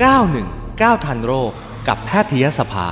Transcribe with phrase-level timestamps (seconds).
[0.00, 1.52] 919 ทันโรค
[1.88, 2.86] กับแพทยสภา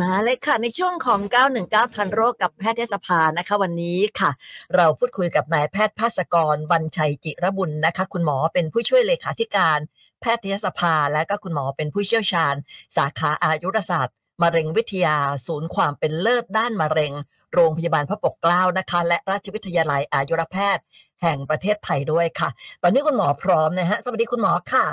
[0.00, 1.20] มาเลยค่ะ ในช่วงของ
[1.58, 4.30] 919 ทันโรคกับแพทยสภานะคะ วันนี้ค่ะ
[4.74, 9.78] เราพูดคุยกับนายแพทย์ภาสกรบัญชัยจิรบุญนะคะ คุณหมอเป็นผู้ช่วยเลขาธิการ
[10.20, 12.54] แพทยสภา และก็คุณหมอเป็นผู้เชี่ยวชาญ
[12.96, 15.16] สาขาอายุรศาสตร์มะเร็งวิทยา
[15.46, 17.12] ศูนย์ความเป็นเลิศด้านมะเร็ง
[17.52, 20.84] โรงพยาบาลพระปกเกล้านะคะ และราชวิทยาลัยอายุรแพทย์
[21.22, 22.48] แห่งประเทศไทยด้วยค่ะ
[22.82, 24.84] ตอนนี้คุณหมอพร้อมนะฮะสวัสดีคุณหมอค่ะ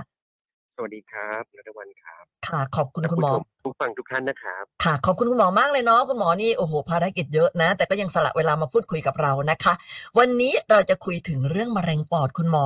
[0.76, 9.74] สวัสดีครับนัทวันครับ ค่ะขอบคุณคุณหมอและผู้ชผู้ฟังทุกท่านนะครับค่ะขอบคุณคุณหมอมากเลยเนาะคุณหมอนี่โอ้โหภารกิจเยอะนะ แต่ก็ยังสละเวลามาพูดคุยกับเรานะคะ
[10.20, 12.66] วันนี้เราจะคุยถึงเรื่องมะเร็งปอดคุณหมอ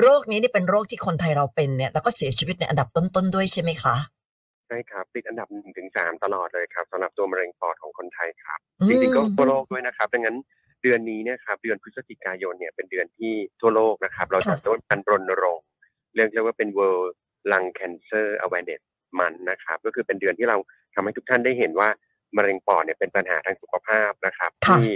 [0.00, 10.36] โรคนี้นี่เป็นโรคที่คนไทยเราเป็นเนี่ยแล้วก็เสียชีวิตในอันดับต้นๆด้วยใช่ไหมคะใช่ครับ ติดอันดับหนึ่งถึงสามตลอดเลยครับสำหรับตัวมะเร็งปอดของคนไทยครับอืมจริงๆก็ทั่วโลกด้วยนะครับดังนั้น
[10.82, 15.66] เดือนนี้เนี่ยครับเดือนพฤศจิกายนเนี่ยเป็นเดือนที่ทั่วโลกนะครับ เราจะต้นการรณรงค์
[16.14, 17.10] เรื่องเรียกว่าเป็น World
[17.52, 18.82] Lung Cancer Awareness
[19.20, 20.56] มันนะครับ ก็คือเป็นเดือนที่เรา
[20.94, 21.88] ทำให้ทุกท่านได้เห็นว่า
[22.36, 24.90] มะเร็งปอดเนี่ยเป็นปัญหาทางสุขภาพนะครับค่ะที่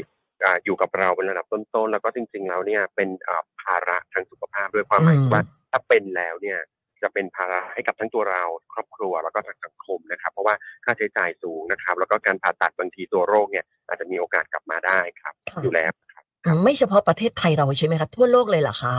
[0.44, 6.58] อ่าอยู่กับเราเป็นระดับต้นๆ แล้วก็จริงๆแล้วเนี่ยเป็นอ่าภาระทางสุขภาพด้วยความหมายว่าถ้าเป็นแล้วเนี่ย
[7.05, 18.96] จะเป็นภาระให้กับทั้งตัวเราครอบครัวแล้วก็ทางสังคมนะครับ เพราะว่าค่าใช้จ่ายสูงนะครับ แล้วก็การผ่าตัดบางทีตัวโรคเนี่ยอาจจะมีโอกาสกลับมาได้ครับค่ะอยู่แล้วครับอืมไม่เฉพาะประเทศไทยเราใช่ไหมคะทั่วโลกเลยเหรอคะ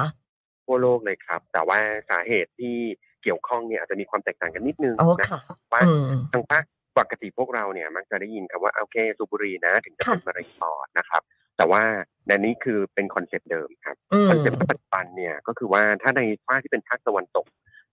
[0.65, 2.75] ทั่วโลกเลยครับ แต่ว่าสาเหตุที่
[3.23, 5.39] เกี่ยวข้องเนี่ยอาจจะมีความแตกต่างกันนิดนึงอ๋อนะค่ะ
[5.73, 6.63] ว่าอืมทางภาค
[6.99, 11.21] ปกติพวกเราเนี่ยมักจะได้ยินคำว่าโอเคสูบบุหรี่นะ ถึงจะค่ะเป็นมะเร็งปอดนะครับ
[11.57, 11.83] แต่ว่า
[12.27, 17.45] ในนี้คือเป็น concept เดิมครับอืม concept ปัจจุบันเนี่ยก็คือว่าถ้าในภาคที่เป็นภาคตะวันตก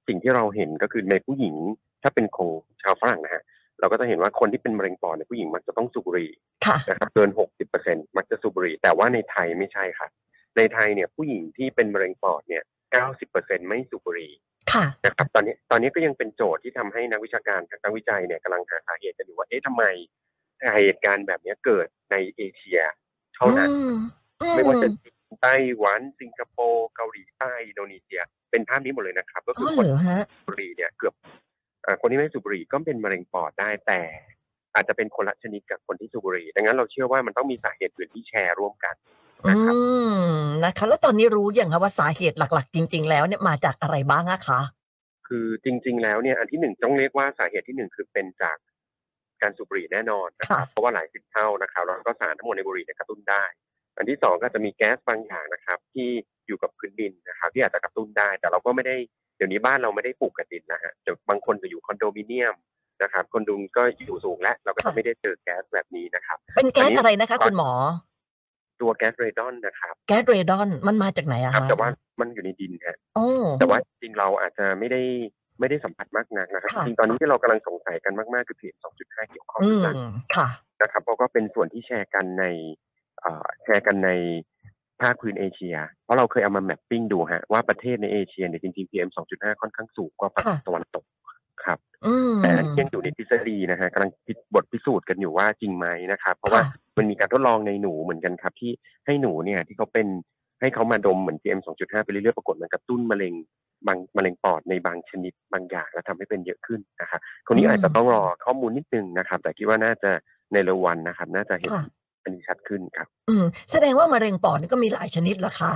[0.07, 1.55] สิ่งที่เราเห็นก็คือในผู้หญิง
[2.03, 2.51] ถ้าเป็นของ
[2.83, 3.43] ชาวฝรั่งนะฮะ
[3.81, 6.31] เราก็จะเห็นว่าคนที่เป็นมะเร็งปอดในผู้หญิงมักจะต้องสูบบุหรี่
[6.67, 7.31] ค่ะนะครับเกิน
[7.73, 10.11] 60%มักจะสูบบุหรี่แต่ว่าในไทยไม่ใช่ครับ
[10.57, 12.63] ในไทยเนี่ยผู้หญิงที่เป็นมะเร็งปอดเนี่ย
[13.17, 14.33] 90%ไม่สูบบุหรี่
[14.73, 19.85] ค่ะนะครับตอนนี้ตอนนี้ก็ยังเป็นโจทย์ที่ทำให้นักวิชาการนักวิจัยเนี่ยกำลังหาสาเหตุกันอยู่ว่าเอ๊ะทำไม
[20.85, 22.81] เหตุการณ์แบบนี้เกิดในเอเชีย
[23.35, 23.95] เท่านั้นอืม
[24.41, 31.15] อืไม่ว่าจะจีนไต้หวัน สิงคโปร์เกาหลีใต้อินโดนีเซีย เป็นภาพนี้หมดเลยนะครับ ก็อ๋คืออคนเหรอฮะสูบบุหรี่เนี่ยเกือบ
[31.83, 34.01] เอ่อคนที่ไม่สูบบุหรี่ก็เป็นมะเร็งปอดได้แต่
[34.75, 38.95] อาจจะเป็นคนละชนิดกับคนที่สูบบุหรี่ดังนั้นเราเชื่อว่ามันต้องมีสาเหตุอื่นที่แชร์ร่วมกัน
[39.45, 39.77] อืนะครับ
[40.35, 44.61] มนะคะแล้วตอนนี้รู้อย่างคะว่าสาเหตุหลักๆ จริง ๆ แล้วเนี่ยมาจากอะไรบ้างอะคะ
[45.29, 48.57] คือจริง ๆ แล้วเนี่ยอันที่หนึ่งต้องเรียกว่าสาเหตุที่หนึ่งคือเป็นจาก
[49.43, 53.45] การสูบบุหรี่แน่นอนนะครับค่ะเพราะว่าหลายสิบเท่านะครับแล้วก็สารทั้งหมดในบุหรี่เนี่ยกระตุ้นได้
[53.97, 56.09] อันที่สองก็จะมีแก๊สบางอย่างนะครับ ที่
[56.47, 58.97] อยู่กับพื้นดินนะครับ ที่อาจจะกระตุ้นได้ แต่เราก็ไม่ได้
[59.37, 62.55] เดี๋ยวนี้บ้านเราไม่ได้ปลูกกับดินนะฮะเดี๋ยวบางคนจะอยู่คอนโดมิเนียม
[63.03, 67.71] นะครับคอนโดมิเนียมก็อยู่สูงแล้วเราก็จะไม่ได้เจอแก๊สแบบนี้นะครับ เป็นแก๊อัสนนี้อะไรนะคะ คุณหมอ
[68.81, 71.89] ตัวแก๊สเรดอนนะครับ แก๊สเรดอนมันมาจากไหนอะครับคะแต่ว่า
[72.21, 73.27] มันอยู่ในดินฮะโอ้
[73.61, 75.03] แต่ว่าจริงๆเราอาจจะไม่ได้
[75.61, 79.95] ไม่ได้สัมผัสมากนักนะครับค่ะจริงๆตอนนี้ที่เรากำลังสงสัยกันมากๆคือ PM 2.5เกี่ยวข้องอืหรือมเปล่า
[80.37, 80.49] ค่ะ
[80.83, 82.92] นะครับเพราะก็เป็นส่วนที่แชร์กันในเอ่อ
[83.65, 84.11] แชร์กันใน
[85.03, 91.05] ภาคพื้นเอเชีย เพราะเราเคยเอามาแมปปิ้งดูฮะว่าประเทศในเอเชียเนี่ยจริงๆ PM 2.5 ค่อนข้างสูงกว่าฝั่งค่ะตะวันตก
[91.65, 98.71] ครับอืมแต่อันนี้ยังอยู่ในทฤษฎีนะฮะกำลังคิดบทพิสูจน์กันอยู่ว่าจริงไหมนะครับ เพราะว่าค่ะมันมีการทดลองในหนูเหมือนกันครับ ที่
[99.07, 100.07] ให้หนูเนี่ยที่เขาเป็น
[100.61, 103.35] ให้เขามาดมเหมือน PM 2.5 ไปเรื่อยๆปรากฏมันกระตุ้นมะเร็ง
[103.87, 110.11] บางมะเร็งปอดในบางชนิดบางอย่างแล้วทำให้เป็นเยอะขึ้นนะครับคนนี้อาจจะต้องรอข้อมูลนิดนึงนะครับ แต่คิดว่าน่าจะ
[110.53, 111.85] ในเร็ววันนะครับ น่าจะเห็นค่ะ
[112.23, 115.73] อันนี้ชัดขึ้นครับ อืมแสดงว่ามะเร็งปอดนี่ก็มีหลายชนิดเหรอคะ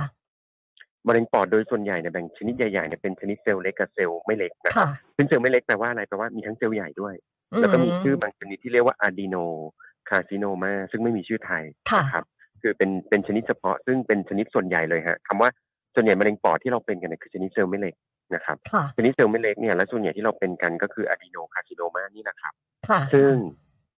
[1.07, 7.15] มะเร็งปอดโดยส่วนใหญ่เนี่ยแบ่งชนิดใหญ่ๆเนี่ยเป็นชนิดเซลล์เล็กกับเซลล์ไม่เล็กนะครัค่ะบซึ่งเซลล์ไม่เล็กแปลว่าอะไรแปลว่ามีทั้งเซลล์ใหญ่ด้วย
[7.59, 12.25] แล้วก็มีชื่อบางชนิดที่เรียกว่า adenocarcinoma ซึ่งไม่มีชื่อไทยค่ะนะครับ
[12.61, 15.49] คือเป็นเป็นชนิดเฉพาะ ซึ่งเป็นชนิดส่วนใหญ่เลยฮะคำว่า
[15.95, 17.95] ส่วนใหญ่มะเร็งปอดที่เราเป็นกันเนี่ยคือชนิดเซลล์ไม่เล็ก
[18.35, 22.53] นะครับค่ะชนิดเซลล์ไม่เล็กเนี่ยและส่วนใหญ่ที่เราเป็นกันก็คืออะดีโนคาซิโนมานี่นะครับ
[22.89, 23.31] ค่ะซึ่ง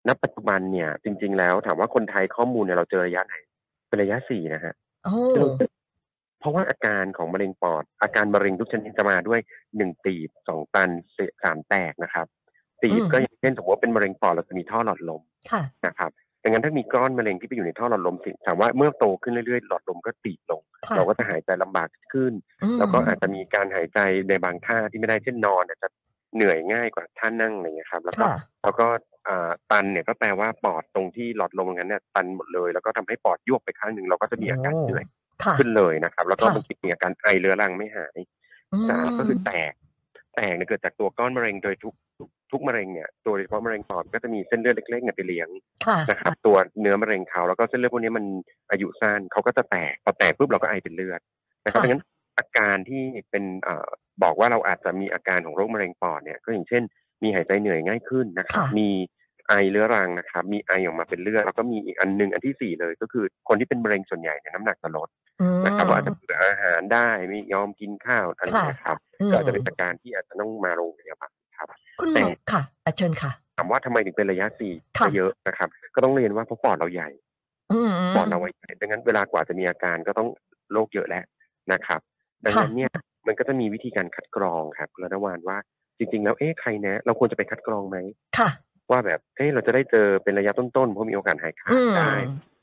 [0.07, 3.35] ณปัจจุบันเนี่ย จริง ๆ แล้วถามว่าคนไทยข้อมูลเนี่ยเราเจอระยะไหน
[3.87, 4.73] เป็นระยะสี่นะฮะ
[5.05, 5.15] โอ้
[6.39, 9.39] เพราะว่าอาการของมะเร็งปอด อาการมะเร็งทุกชนิดจะมาด้วย
[9.77, 10.89] หนึ่งตีบสองตัน
[11.43, 12.27] สามแตกนะครับ
[12.81, 15.21] ตีบก็อย่างเช่นสมมติว่าเป็นมะเร็งปอดเราจะมีท่อหลอดลม
[15.51, 16.11] ค่ะนะครับ
[16.43, 22.33] ดังนั้นถ้ามีก้อนมะเร็งที่ไปอยู่ในท่อหลอดลมสิถามว่าเมื่อโตขึ้นเรื่อยๆ หลอดลมก็ตีบลงค่ะเราก็จะหายใจลำบากขึ้น
[22.63, 23.99] อืมแล้วก็อาจจะมีการหายใจ
[24.29, 25.89] ในบางท่าที่ไม่ได้เช่นนอนอาจจะ
[26.35, 29.16] เหนื่อยง่ายกว่าท่านั่งอะไรอย่างเงี้ยครับ แล้วก็ค่ะแล้วก็อ่า
[29.71, 35.05] ตันเนี่ยก็แปลว่าปอดตรงที่หลอดลมตรงนั้นเนี่ยตันหมดเลย แล้วก็ทำให้ปอดยวบไปข้างหนึ่งเราก็จะมีอาการโอ้เหนื่อย
[35.43, 38.17] ค่ะขึ้นเลยนะครับ แล้วก็ค่ะบางทีมีอาการไอเรื้อรังไม่หาย
[38.73, 39.73] อืมสามก็คือแตก
[40.35, 45.49] แตกเนี่ยเกิดจากตัวก้อนมะเร็งโดยทุกทุกทุกมะเร็งเนี่ยโดยเฉพาะมะเร็งปอดก็จะมีเส้นเลือดเล็กๆเนี่ยไปเลี้ยง
[45.85, 48.25] ค่ะนะครับ ตัวเนื้อมะเร็งเขาแล้วก็เส้นเลือดพวกนี้มัน
[48.71, 51.21] อายุสั้นเขาก็จะแตกพอแตกปุ๊บเราก็ไอเป็นเลือด
[51.65, 52.03] นะครับค่ะดังนั้น
[52.37, 53.87] อาการที่เป็นเอ่อ
[54.23, 56.83] บอกว่าเราอาจจะมีอาการของโรคมะเร็งปอดเนี่ยก็อย่างเช่น
[57.23, 58.89] มีหายใจเหนื่อยง่ายขึ้นนะครับค่ะมี
[59.49, 65.09] ไอเรื้อรังนะครับ มีไอออกมาเป็นเลือดแล้วก็มีอีกอันหนึงอันที่สี่เลย ก็คือคนที่เป็นมะเร็งส่วนใหญ่เนี่ยน้ำหนักจะลด
[65.41, 71.67] อืมนะครับว่าอาจจะเบื่ออาหารได้ไม่ยอมกินข้าวอะไรอย่างเงี้ยครับอืมก็อาจจะเป็นอาการที่อาจจะต้องมาโรงพยาบาลครับ
[71.99, 77.09] คุณหมแต่อค่ะอะเชิญค่ะถามว่าทำไมถึงเป็นระยะสี่ค่ะเยอะนะครับ ก็ต้องเรียนว่าเพราะปอดเราใหญ่
[77.71, 80.27] อืมปอดเราไว้ใหญ่ดังนั้นเวลากว่าจะมีอาการก็ต้อง
[80.71, 81.23] โรคเยอะแล้ว
[81.71, 81.99] นะครับ
[82.45, 82.91] ดังนั้นเนี่ย
[83.27, 85.57] มันก็จะมีวิธีการคัดกรองครับคุณระวานว่า
[85.97, 87.97] จริงๆ แล้วเอ๊ะใครนะ เราควรจะไปคัดกรองไหม
[88.37, 88.49] ค่ะ
[88.91, 92.11] ว่าแบบเอ๊ะเราจะได้เจอเป็นระยะต้นๆเพราะมีโอกาสหายขาอืดมได้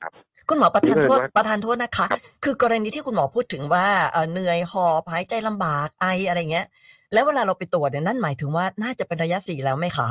[0.02, 0.12] ครับ
[0.48, 6.66] คุณหมอประทานนี่ก็โทษเลยว่าประทานโทษนะคะครับคือกรณีที่คุณหมอพูดถึงว่าเอ่อเหนื่อยหอบหายใจลำบากไออะไรเงี้ย
[7.12, 10.08] แล้วเวลาเราไปตรวจเนี่ยนั่นหมายถึงว่าน่าจะเป็นระยะสี่แล้วไหมคะ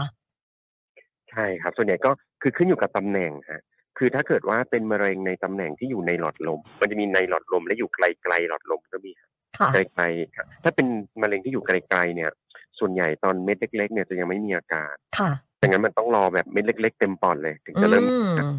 [1.31, 2.11] ใช่ครับ ส่วนใหญ่ก็
[2.41, 3.61] คือขึ้นอยู่กับตำแหน่งฮะ
[3.97, 10.87] คือถ้าเกิดว่าเป็นมะเร็งในตำแหน่งที่อยู่ในหลอดลม มันจะมีในหลอดลมและอยู่ไกลๆหลอดลมก็มีครับค่ะไกลๆครับถ้าเป็น
[11.21, 12.31] มะเร็งที่อยู่ไกลๆเนี่ย
[12.79, 15.31] ส่วนใหญ่ตอนเม็ดเล็ก ๆ เนี่ยจะยังไม่มีอาการค่ะ
[15.63, 18.05] ดังนั้นมันต้องรอแบบเม็ดเล็ก ๆ เต็มปอดเลย ถึงจะอืเริ่ม
[18.43, 18.53] ม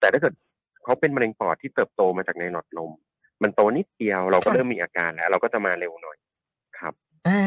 [0.00, 0.34] แต่ถ้าเกิด
[0.84, 2.90] เขาเป็นมะเร็งปอดที่เติบโตมาจากในหลอดลม
[3.42, 6.16] มันโตนิดเดียวเราก็ค่ะเริ่มมีอาการแล้ว เราก็จะมาเร็วหน่อย
[6.78, 6.94] ครับ
[7.28, 7.40] อ่า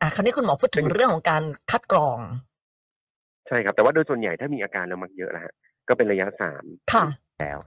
[0.00, 2.18] อะคราวนี้คุณหมอพูดถึงเป็นเรื่องของการคัดกรอง
[3.46, 5.54] ใช่ครับ แต่ว่าโดยส่วนใหญ่ถ้ามีอาการแล้วมักเยอะแล้วฮะ
[5.88, 7.04] ก็เป็นระยะสามค่ะ
[7.40, 7.58] แล้ว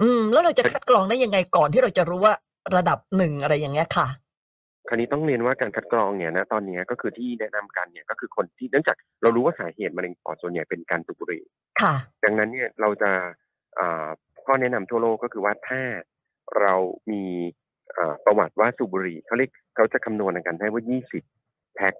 [0.00, 2.34] อืม แล้วเราจะคัดกรองได้ยังไงก่อนที่เราจะรู้ว่า
[2.76, 4.06] ระดับหนึ่งอะไรอย่างเงี้ยค่ะ
[4.88, 11.44] คราวนี้ต้องเรียนว่าการคัดกรองเนี่ยนะตอนนี้ก็คือที่แนะนำกันเนี่ยก็คือคนที่เนื่องจากเรารู้ว่าสาเหตุมะเร็งปอดส่วนใหญ่เป็นการสูบบุหรี่
[11.82, 11.94] ค่ะ
[12.24, 13.10] ดังนั้นเนี่ยเราจะ
[13.78, 14.08] อ่า
[14.44, 15.80] ข้อแนะนำทั่วโลกก็คือว่าถ้า
[16.60, 16.74] เรา
[17.12, 17.24] มี
[17.96, 20.82] อ่าประวัติว่าสูบบุหรี่เขาเรียกเขาจะคำนวณกันได้ว่า
[21.28, 21.94] 20 แพ็ค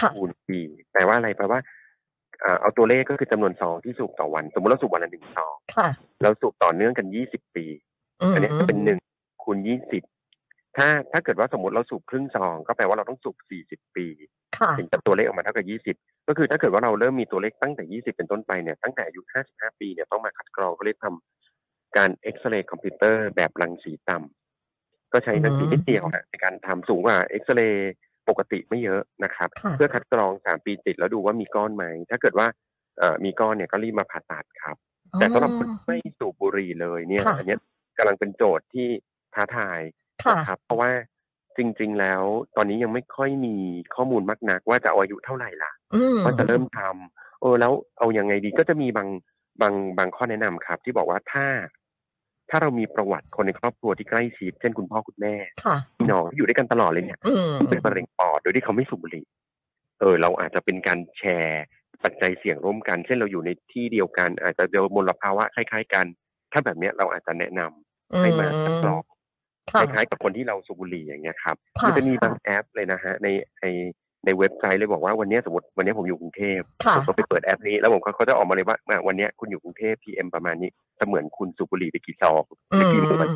[0.00, 0.60] ค่ะคูณปี
[0.92, 1.60] แปลว่าอะไรแปลว่า
[2.44, 5.88] อ่าเอาตัวเลขก็คือจำนวนซองที่สูบต่อวัน สมมติเราสูบวันละหนึ่งซองค่ะ
[6.22, 7.64] เราสูบต่อเนื่องกัน 20 ปี
[8.20, 8.98] อืมอันเนี้ยก็เป็นหนึ่ง
[9.44, 9.58] คูณ
[9.92, 10.13] 20
[10.76, 13.36] ถ้าถ้าเกิดว่าสมมติเราสูบครึ่งซอง ก็แปลว่าเราต้องสูบ
[13.66, 14.06] 40 ปี
[14.58, 15.62] ค่ะถึงจะตัวเลขออกมาเท่ากั
[15.92, 27.92] บ 20 ก็คือถ้าเกิดว่าเราเริ่มมีตัวเลขตั้งแต่ 20 เป็นต้นไปเนี่ยตั้งแต่อายุ 55 ปีเนี่ยต้องมาคัดกรองเขาเรียกทำการเอ็กซเรย์คอมพิวเตอร์แบบรังสีต่ำก็ใช้รังสีอืมนิดเดียวนะในการทำสูงกว่าเอ็กซเรย์
[28.28, 32.46] ปกติไม่เยอะนะครับค่ะเพื่อคัดกรอง 3 ปีติดแล้วดูว่ามีก้อนไหม ถ้าเกิดว่า
[32.98, 34.76] เอ่อมีก้อนเนี่ยก็รีบมาผ่าตัดครับ
[35.18, 37.60] แต่สำหรับคนที่ไม่สูบบุหรี่เลยเนี่ยค่ะอันเนี้ย
[37.98, 38.88] กำลังเป็นโจทย์ที่
[39.34, 39.80] ท้าทาย
[40.24, 40.90] ค่ะ นะครับ เพราะว่า
[41.56, 42.22] จริง ๆ แล้ว
[42.56, 43.56] ตอนนี้ยังไม่ค่อยมี
[43.94, 49.08] ข้อมูลมากนัก ว่าจะเอาอายุเท่าไหร่ล่ะ อืม ว่าจะเริ่มทำเออ แล้วเอายังไงดีก็จะมีบาง
[49.60, 51.46] บางบางข้อแนะนำครับ ที่บอกว่าถ้า
[52.50, 55.34] ถ้าเรามีประวัติคนในครอบครัวที่ใกล้ชิดเช่นคุณพ่อคุณแม่
[55.64, 59.26] ค่ะ พี่น้องที่อยู่ด้วยกันตลอดเลยเนี่ย อืมเป็นมะเร็งปอดโดยที่เขาไม่สูบบุหรี่
[60.00, 61.64] เออ เราอาจจะเป็นการแชร์
[62.04, 66.06] ปัจจัยเสี่ยงร่วมกัน เช่นเราอยู่ในที่เดียวกัน อาจจะเจอมลภาวะคล้าย ๆ กัน
[66.52, 69.02] ถ้าแบบเนี้ยเราอาจจะแนะนำให้มาคัดกรอง
[69.72, 73.28] คค่ะล้ายๆกับคนที่เราสูบบุหรี่อย่างเงี้ยครับค่ะมันจะมีบางแอปเลยนะฮะใน
[73.60, 73.66] ใน
[74.24, 83.34] ในเว็บไซต์เลยบอกว่าวันเนี้ยสมมติวันเนี้ยผมอยู่กรุงเทพค่ะผมก็ไปเปิดแอปนี้แล้วผมก็เขาจะออกมาเลยว่าอะวันเนี้ยคุณอยู่กรุงเทพ PM ประมาณนี้เสมือนคุณสูบบุหรี่ไปกี่ซองอืไปกี่มวลม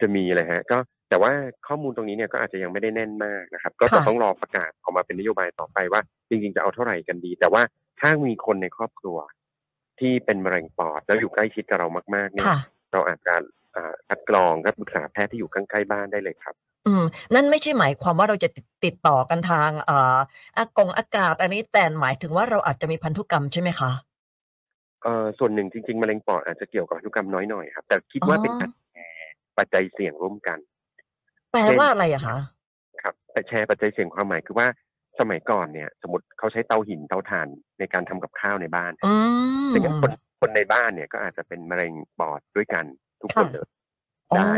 [0.00, 0.78] จะมีเลยฮะ ก็
[1.10, 1.32] แต่ว่า
[1.66, 7.62] ข้อมูลตรงนี้เนี่ยก็อาจจะยังไม่ได้แน่นมากนะครับ ก็ค่ะจะต้องรอประกาศออกมาเป็นนโยบายต่อไปว่า จริงๆจะเอาเท่าไหร่กันดี แต่ว่า
[8.00, 9.18] ถ้ามีคนในครอบครัว
[10.00, 12.58] ที่เป็นมะเร็งปอดแล้วอยู่ใกล้ชิดกับเรามากๆเนี่ยค่ะ
[12.92, 13.42] เราอาจจะอ่า
[14.08, 16.54] คัดกรองก็ปรึกษาแพทย์ที่อยู่ข้างๆบ้านได้เลยครับ
[16.86, 17.04] อืม
[17.34, 20.16] นั่นไม่ใช่หมายความว่าเราจะติดติดต่อกันทางเอ่อ
[20.56, 23.90] อากงอากาศ อันนี้แต่หมายถึงว่าเราอาจจะมีพันธุกรรมใช่ไหมคะ
[25.02, 30.58] เอ่อส่วนหนึ่งจริงๆมะเร็งปอดอาจจะเกี่ยวกับพันธุกรรมน้อยหน่อยครับ แต่คิดว่าเป็นการแชร์ปัจจัยเสี่ยงร่วมกัน
[31.52, 32.36] แปลว่าอะไรอะคะ
[33.02, 34.66] ครับ แต่แชร์ปัจจัยเสี่ยงความหมายคือว่า
[35.20, 39.12] สมัยก่อนเนี่ย สมมติเขาใช้เตาหินเตาถ่านในการทำกับข้าวในบ้านอื
[39.68, 42.84] มดังนั้นคนคนในบ้านเนี่ยก็อาจจะเป็นมะเร็งปอดด้วยกัน
[43.22, 43.68] ทุกคนค่ะเลย
[44.30, 44.52] อ๋อได้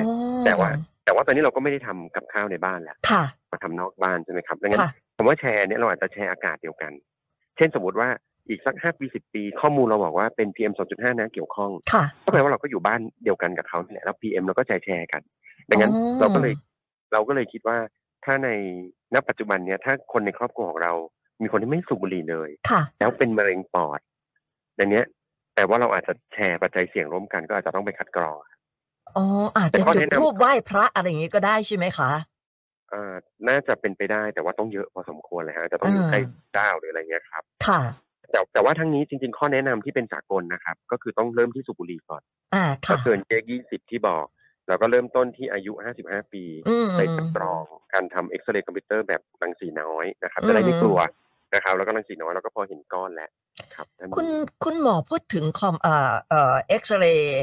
[0.44, 0.70] แต่ว่า
[1.04, 6.92] แต่ว่าตอนนี้เราก็ไม่ได้ทำกับข้าวในบ้านแล้วค่ะมาทำนอกบ้านใช่ไหมครับดังนั้นค่ะคำว่าแชร์เนี่ยเราอาจจะแชร์อากาศเดียวกัน
[7.56, 8.08] เช่นสมมติว่า
[8.48, 15.22] อีกสักห้าปีสิบปีข้อมูลเราบอกว่าเป็น PM 2.5 นะเกี่ยวข้องค่ะก็แปลว่าเราก็อยู่บ้านเดียวกันกับเขานี่แหละแล้ว PM เราก็แชร์แชร์กัน
[15.70, 16.54] ดังนั้นอ๋อเราก็เลย
[17.12, 17.76] เราก็เลยคิดว่า
[18.24, 18.48] ถ้าใน
[19.14, 20.92] ณปัจจุบันเนี่ยถ้าคนในครอบครัวของเรา
[21.42, 24.00] มีคนที่ไม่สูบบุหรี่เลยค่ะแล้วเป็นมะเร็งปอด
[24.78, 25.04] ดังเนี้ย
[25.60, 28.36] แปลว่าเราอาจจะแชร์ปัจจัยเสี่ยงร่วมกันก็อาจจะต้องไปคัดกรอง
[29.16, 29.24] อ๋อ
[29.56, 32.10] อาจแต่จะข้อจุดแนะนำทูบไหว้พระอะไรอย่างนี้ก็ได้ใช่ไหมคะ
[32.92, 33.14] อ่า
[33.48, 36.20] น่าจะเป็นไปได้แต่ว่าต้องเยอะพอสมควรเลยฮะอาจจะต้องอยู่อ่าใกล้
[36.52, 37.80] เจ้าหรืออะไรเงี้ยครับ ค่ะ
[38.30, 42.22] แต่แต่ว่าทั้งนี้จริง ๆ ข้อแนะนำที่เป็นสากลนะครับ ก็คือต้องเริ่มที่สูบบุหรี่ก่อน
[42.54, 44.26] อ่าก็ค่ะเกินเจยี่สิบที่บอก
[44.68, 50.98] แล้วก็เริ่มต้นที่อายุ55ปีอืมไปคัดกรองการทำเอ็กซเรย์คอมพิวเตอร์แบบรังสีน้อยนะครับ จะได้ไม่อืมกลัว
[51.54, 53.30] นะครับ แล้วก็รังสีน้อยเราก็พอเห็นก้อนแล้ว
[53.74, 54.26] ครับถ้ามีคุณ
[54.64, 57.42] คุณหมอพูดถึงคอมเอ่อเอ่อเอ็กซเรย์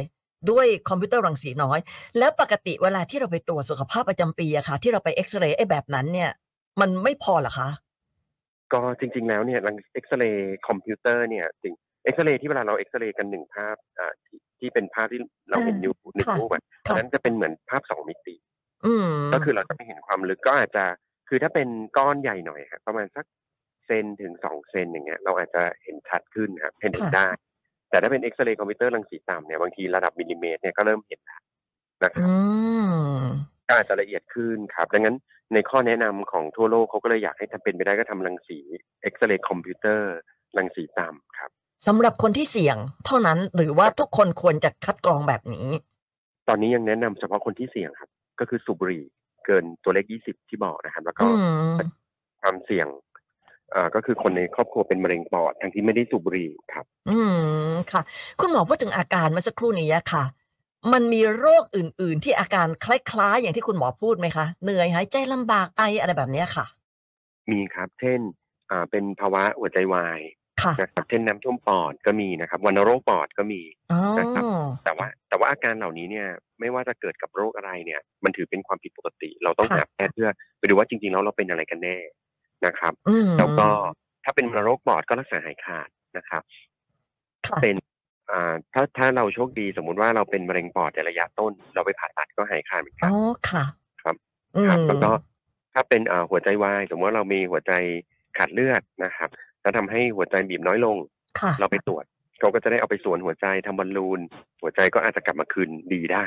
[0.52, 1.80] ด้วยคอมพิวเตอร์รังสีน้อย
[2.18, 6.30] แล้วปกติเวลาที่เราไปตรวจสุขภาพประจำปีอะค่ะ ที่เราไปเอ็กซเรย์ไอ้แบบนั้นเนี่ย
[6.82, 7.70] มันไม่พอเหรอคะ
[8.74, 18.36] ก็จริง ๆ แล้วเนี่ยรังเอ็กซเรย์คอมพิวเตอร์เนี่ยจริงเอ็กซเรย์ที่เวลาเราเอ็กซเรย์กันหนึ่งภาพอ่าที่ที่เป็นภาพที่เราเห็นอยู่หนึ่งค่ะรูปอะค่ะอันนั้นจะเป็นเหมือนภาพสองมิติ
[18.86, 20.86] อืมก็คือเราจะไม่เห็นความลึกก็อาจจะ
[21.30, 23.26] คือถ้าเป็นก้อนใหญ่หน่อยครับประมาณสัก
[23.88, 27.28] เซนต์ถึงสองเซนต์อย่างเงี้ยเราอาจจะเห็นชัดขึ้นครับเห็นเห็นได้
[27.90, 31.42] แต่ถ้าเป็นเอ็กซเรย์คอมพิวเตอร์รังสีต่ำเนี่ยบางทีระดับมิลลิเมตรเนี่ยก็เริ่มเห็นแล้ว
[32.04, 32.36] นะครับอื
[32.88, 33.20] ม
[33.68, 35.16] ก็อาจจะละเอียดขึ้นครับ ดังนั้น
[35.54, 38.60] ในข้อแนะนำของทั่วโลกเขาก็เลยอยากให้ทำเป็นไปได้ก็ทำรังสี
[39.02, 40.14] เอ็กซเรย์คอมพิวเตอร์
[40.58, 41.50] รังสีต่ำครับ
[41.88, 45.68] สำหรับคนที่เสี่ยงเท่านั้นหรือว่าทุกคนควรจะคัดกรองแบบนี้
[46.48, 49.04] ตอนนี้ยังแนะนำเฉพาะคนที่เสี่ยงครับ ก็คือสูบบุหรี่
[49.46, 51.78] เกินตัวเลข20ที่บอกนะครับ แล้วก็อืม
[52.42, 52.88] ความเสี่ยง
[53.76, 57.18] อ่าก็คือคนในครอบครัวเป็นมะเร็งปอดทั้งที่ไม่ได้สูบบุหรี่ครับ อื
[57.70, 58.02] มค่ะ
[58.42, 60.24] คุณหมอพูดถึงอาการเมื่อสักครู่นี้อะค่ะ
[60.94, 66.66] มันมีโรคอื่น ๆ ที่อาการคล้าย ๆ อย่างที่คุณหมอพูดไหมคะเหนื่อยหายใจลำบากไออะไรแบบเนี้ยค่ะ
[67.52, 68.20] มีครับ เช่น
[68.72, 70.20] อ่าเป็นภาวะหัวใจวาย
[70.62, 74.44] ค่ะนะครับเช่นน้ำท่วมปอดก็มีนะครับวัณโรคปอดก็มีอ๋อนะครับ
[74.86, 76.28] แต่ว่าแต่ว่าอาการเหล่านี้เนี่ย
[76.60, 81.98] ไม่ว่าจะเกิดกับโรคอะไรเนี่ย มันถือเป็นความผิดปกติ เราต้องค่ะหาแพทย์เพื่อไปดูว่าจริงๆแล้วเราเป็นอะไรกันแน่
[82.66, 83.68] นะครับอืมแล้วก็
[84.24, 86.44] ถ้าเป็นวัณโรคปอดก็รักษาหายขาดนะครับ
[87.48, 87.76] ค่ะเป็น
[88.32, 93.14] อ่าถ้าถ้าเราโชคดีสมมุติว่าเราเป็นมะเร็งปอดในระยะต้น เราไปผ่าตัดก็หายขาดเหมือนกัอ๋นอ
[93.50, 93.64] ค่ะ
[94.04, 94.16] ครับ
[94.56, 95.10] อืครับมแล้วก็
[95.74, 97.74] ถ้าเป็นอ่าหัวใจวายสมมติว่าเรามีหัวใจ
[98.38, 99.30] ขาดเลือดนะครับ
[99.62, 100.98] แล้วทำให้หัวใจบีบน้อยลง
[101.40, 102.06] ค่ะเราไปตรวจ
[102.40, 104.20] เขาก็จะได้เอาไปสวนหัวใจทำบอลลูน
[104.62, 106.26] หัวใจก็อาจจะกลับมาคืนดีได้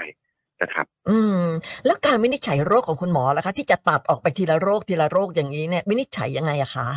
[0.63, 1.45] นะครับ อืม
[1.87, 6.89] แล้วการวินิจฉัยโรคของคุณหมอล่ะคะ ที่จะตัดออกไปทีละโรคทีละโรคอย่างนี้เนี่ยวินิจฉัยยังไงอะคะ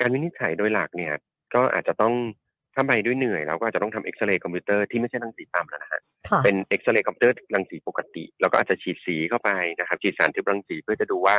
[0.00, 1.14] การวินิจฉัยโดยหลักเนี่ย
[1.54, 2.14] ก็อาจจะต้อง
[2.74, 11.36] ถ้าไปด้วยเหนื่อยเราก็อาจจะต้องทำเอ็กซเรย์คอมพิวเตอร์ที่ไม่ใช่รังสีต่ำแล้วนะฮะค่ะเป็นเอ็กซเรย์คอมพิวเตอร์รังสีปกติ แล้วก็อาจจะฉีดสีเข้าไปนะครับฉีดสารทึบรังสีเพื่อจะดูว่า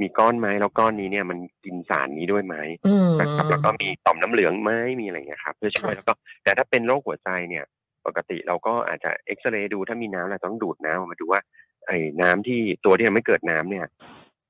[0.00, 6.12] มีก้อนไหมแล้วก้อนนี้เนี่ยมันกินสารนี้ด้วยไหมอืมนะครับแล้วก็มีต่อมน้ำเหลืองไหมมีอะไรอย่างเงี้ยครับเพื่อช่วยค่ะแล้วก็
[6.44, 7.64] แต่ถ้าเป็นโรคหัวใจเนี่ย
[8.06, 11.40] ปกติเราก็อาจจะเอ็กซเรย์ดูถ้ามีน้ำเราต้องดูดน้ำออกมาดูว่า
[11.86, 13.86] ไอ้น้ำที่ตัวที่ทำให้เกิดน้ำเนี่ย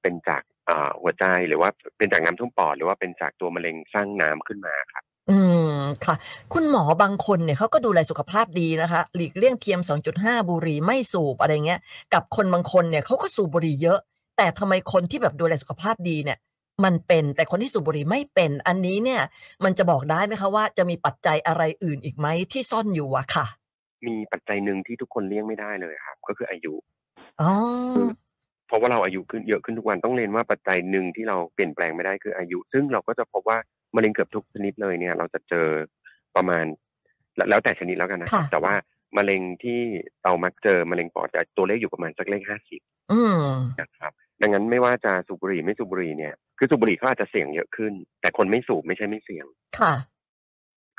[0.02, 0.42] เป็นจาก
[1.00, 5.38] หัวใจหรือว่าเป็นจากน้ำท่วมปอดหรือว่าเป็นจากตัวมะเร็งสร้างน้ำขึ้นมาครับ อื
[5.76, 6.14] มค่ะ
[6.52, 9.82] คุณหมอบางคนเนี่ยเขาก็ดูแลสุขภาพดีนะคะ หลีกเลี่ยง PM
[10.14, 11.80] 2.5 บุหรี่ไม่สูบอะไรเงี้ย
[12.14, 13.98] กับคนบางคนเนี่ยเขาก็สูบบุหรี่เยอะ
[14.36, 16.38] แต่ทำไมคนที่แบบดูแลสุขภาพดีเนี่ย
[16.84, 19.22] มันเป็นแต่คนที่สูบบุหรี่ไม่เป็น อันนี้เนี่ย
[19.64, 23.46] มันจะบอกได้ไหมคะว่าจะมีปัจจัยอะไรอื่นอีกไหมที่ซ่อนอยู่อะค่ะ
[24.06, 26.74] มีปัจจัยหนึ่งที่ทุกคนเลี่ยงไม่ได้เลยครับ ก็คืออายุ
[27.40, 27.52] อ๋อ
[28.66, 33.58] เพราะว่าเราอายุขึ้นเยอะขึ้นทุกวันต้องเรียนว่าปัจจัยหนึ่งที่เราเปลี่ยนแปลงไม่ได้คืออายุ ซึ่งเราก็จะพบว่า
[33.96, 35.68] มะเร็งเกือบทุกชนิดเลยเนี่ย เราจะเจอ
[36.36, 36.64] ประมาณ
[37.36, 38.74] แล้วแล้วแต่ชนิดแล้วกันนะครับค่ะแต่ว่า
[39.16, 39.80] มะเร็งที่
[40.24, 42.80] เรามักเจอมะเร็งปอดจะตัวเลขอยู่ประมาณสักเลขห้าสิบ
[43.12, 43.38] อืม
[43.80, 49.46] นะครับ ดังนั้นไม่ว่าจะสูบบุหรี่ไม่สูบบุหรี่เนี่ยคือสูบบุหรี่เขาอาจจะเสี่ยงเยอะขึ้น แต่คนไม่สูบไม่ใช่ไม่เสี่ยง
[49.78, 49.94] ค่ะ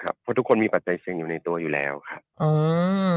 [0.01, 2.49] ครับเพราะทุกคนมีปัจจัยเสี่ยงอยู่ในตัวอยู่แล้วครับอื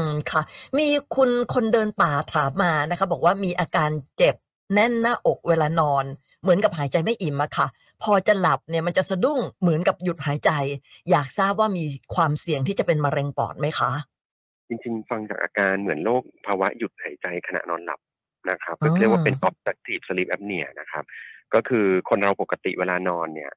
[0.01, 0.41] มค่ะ
[0.77, 4.35] มีคุณคนเดินป่าถามมานะคะ บอกว่ามีอาการเจ็บ
[4.73, 6.05] แน่นหน้าอกเวลานอน
[6.41, 7.67] เหมือนกับหายใจไม่อิ่มอะค่ะ
[8.03, 10.51] พอจะหลับเนี่ยมันจะสะดุ้งเหมือนกับหยุดหายใจ
[11.09, 11.83] อยากทราบว่ามี
[12.15, 13.91] ความเสี่ยงที่จะเป็นมะเร็งปอดไหมคะ
[14.67, 17.99] จริงๆ ฟังจากอาการเหมือนโรคภาวะหยุดหายใจขณะนอนหลับ
[18.51, 21.03] นะครับอ๋อก็เรียกว่าเป็น obstructive sleep apnea นะครับ
[21.53, 23.51] ก็คือคนเราปกติเวลานอนเนี่ย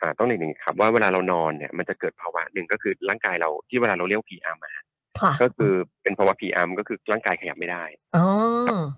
[0.00, 4.84] อ่าต้องเรียนอย่างนี้ครับว่าเวลาเรานอนเนี่ยมันจะเกิดภาวะหนึ่งก็คือร่างกายเราที่เวลาเราเรียก PM อะฮะ
[5.20, 7.84] ค่ะก็คือเป็นภาวะ PM ก็คือร่างกายขยับไม่ได้
[8.16, 8.24] อ๋อ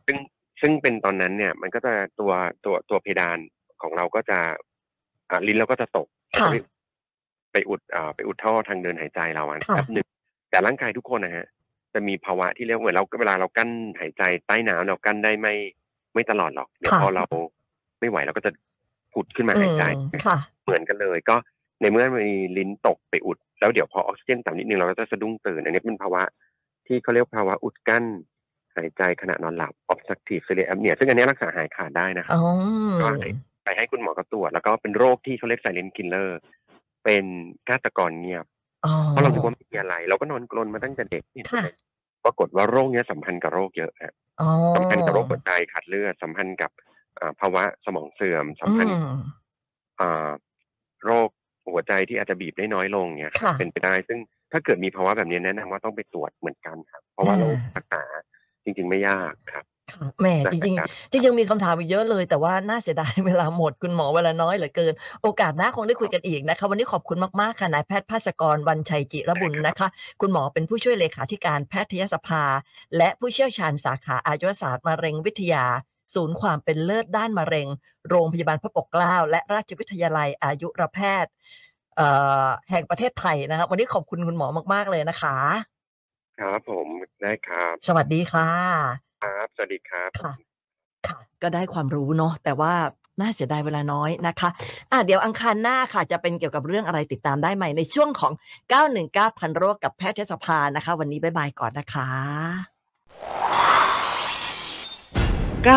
[0.07, 0.19] ซึ่ง
[0.61, 2.33] ซึ่งเป็นตอนนั้นเนี่ย มันก็จะตัว
[2.65, 3.39] ตัวตัวเพดาน
[3.83, 4.39] ของเราก็จะ
[5.31, 6.09] อ่าลิ้นเราก็จะตก
[6.41, 6.57] ค่ะไป
[7.53, 10.07] ไปอุดอ่าไปอุดท่อทางเดินหายใจเราอะค่ะแป๊บหนึ่ง
[10.51, 11.47] แต่ร่างกายทุกคนนะฮะ
[11.95, 15.55] จะมีภาวะที่เรียกว่าเหมือนเราเวลาเรากั้นหายใจใต้น้ำเรากั้นได้ไม่
[16.15, 17.25] ไม่ตลอดหรอก เดี๋ยวค่ะพอเรา
[18.01, 18.51] ไม่ไหวเราก็จะ
[19.13, 19.85] ผุดขึ้นมาอืหายใจ
[20.17, 21.37] มค่ะเหมือนกันเลย ก็
[21.81, 26.23] ในเมื่อมีลิ้นตกไปอุด แล้วเดี๋ยวพอออกซิเจนต่ำนิดนึงเราก็จะสะดุ้งตื่นอันนี้เป็นภาวะ
[26.87, 28.05] ที่เขาเรียกภาวะอุดกั้น
[28.77, 32.45] หายใจขณะนอนหลับ obstructive sleep apnea ซึ่งอันนี้รักษาหายขาดได้นะครับอ๋อ
[33.03, 33.29] ก็ให้
[33.65, 36.31] ไปให้คุณหมอเขาตรวจแล้วก็เป็นโรคที่เขาเรียก silent killer
[37.05, 37.25] เป็น
[37.69, 38.60] ฆาตกรเงียบอ๋อ
[39.09, 41.63] เพราะเราคิดว่าไม่มีอะไร เราก็นอนกลนมาตั้งแต่เด็กนี่ค่ะ
[42.25, 46.71] ปรากฏว่าโรคเนี้ยสัมพันธ์กับโรคเยอะฮะอ๋อสัมพันธ์กับโรคหัวใจขาดเลือดสัมพันธ์กับ
[47.21, 49.21] อ่าภาวะสมองเสื่อมสัมพันธ์อืม
[50.01, 50.31] อ่า
[51.05, 51.29] โรค
[51.73, 54.19] หัวใจที่อาจจะบีบได้น้อยลงเนี่ยครับค่ะเป็นไปได้ซึ่ง
[54.53, 58.03] ถ้าเกิดมีภาวะแบบนี้แนะนำว่าต้องไปตรวจเหมือนกันครับ เพราะว่าอ่าโรครักษา
[58.65, 59.70] จริง ๆ ไม่ยากครับค่ะ
[60.21, 69.89] แหมจริงนะครับๆจริงๆมีคำถามอีกเยอะเลย แต่ว่าน่าเสียดายเวลาหมดคุณหมอเวลาน้อยเหลือเกิน โอกาสหน้าคงได้คุยกันอีกนะคะ วันนี้ขอบคุณมากๆค่ะนายแพทย์ภาสกรวันชัยจิระบุญนะคะ
[70.21, 72.43] คุณหมอเป็นผู้ช่วยเลขาธิการแพทยสภา
[72.97, 75.65] และผู้เชี่ยวชาญสาขาอายุรศาสตร์มะเร็งวิทยา
[76.15, 77.69] ศูนย์ความเป็นเลิศด้านมะเร็ง
[78.09, 81.33] โรงพยาบาลพระปกเกล้าและราชวิทยาลัยอายุรแพทย์
[81.97, 82.09] เอ่
[82.45, 85.37] อแห่งประเทศไทยนะคะวันนี้ขอบคุณคุณหมอมาก ๆเลยนะคะ
[86.39, 86.89] ครับผม
[87.21, 89.10] ได้ครับ สวัสดีค่ะครับส
[89.61, 90.33] วัสดีครับ ค่ะ
[91.07, 92.73] ค่ะ ก็ได้ความรู้เนาะ แต่ว่า
[93.21, 94.49] น่าเสียดายเวลาน้อยนะคะ
[94.91, 98.33] อะเดี๋ยวอังคารหน้าค่ะ จะเป็นเกี่ยวกับเรื่องอะไรติดตามได้ใหม่ในช่วงของ
[98.87, 102.09] 919ทันโรคกับแพทยสภานะคะ วันนี้บ๊ายบายก่อนนะคะ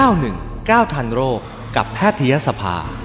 [0.01, 1.39] 919ทันโรค
[1.75, 3.02] กับแพทยสภา